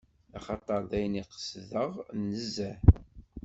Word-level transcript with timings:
Axaṭer 0.37 0.81
d 0.89 0.91
ayen 0.97 1.19
iqedsen 1.21 1.67
nezzeh. 2.27 2.77